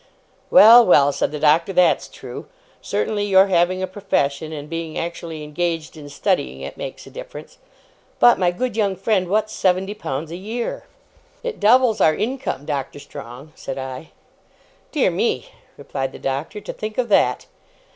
'Well, 0.49 0.83
well,' 0.83 1.11
said 1.11 1.31
the 1.31 1.37
Doctor, 1.37 1.71
'that's 1.73 2.07
true. 2.07 2.47
Certainly, 2.81 3.25
your 3.25 3.49
having 3.49 3.83
a 3.83 3.85
profession, 3.85 4.51
and 4.51 4.67
being 4.67 4.97
actually 4.97 5.43
engaged 5.43 5.95
in 5.95 6.09
studying 6.09 6.61
it, 6.61 6.75
makes 6.75 7.05
a 7.05 7.11
difference. 7.11 7.59
But, 8.19 8.39
my 8.39 8.49
good 8.49 8.75
young 8.75 8.95
friend, 8.95 9.27
what's 9.27 9.53
seventy 9.53 9.93
pounds 9.93 10.31
a 10.31 10.37
year?' 10.37 10.87
'It 11.43 11.59
doubles 11.59 12.01
our 12.01 12.15
income, 12.15 12.65
Doctor 12.65 12.97
Strong,' 12.97 13.51
said 13.53 13.77
I. 13.77 14.09
'Dear 14.91 15.11
me!' 15.11 15.49
replied 15.77 16.13
the 16.13 16.17
Doctor. 16.17 16.61
'To 16.61 16.73
think 16.73 16.97
of 16.97 17.07
that! 17.09 17.45